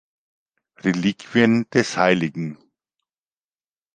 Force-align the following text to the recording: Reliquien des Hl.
Reliquien 0.83 1.67
des 1.73 1.95
Hl. 1.95 2.57